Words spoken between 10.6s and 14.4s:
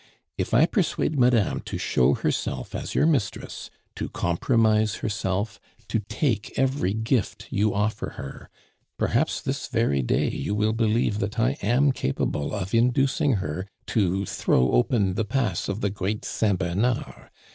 believe that I am capable of inducing her to